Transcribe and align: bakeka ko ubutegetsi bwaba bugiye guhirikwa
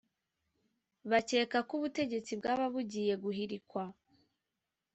bakeka 1.11 1.57
ko 1.67 1.73
ubutegetsi 1.79 2.31
bwaba 2.39 2.65
bugiye 2.73 3.13
guhirikwa 3.23 3.83